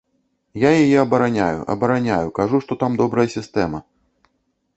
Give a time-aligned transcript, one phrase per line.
[0.55, 3.79] А я яе абараняю, абараняю, кажу, што там добрая сістэма.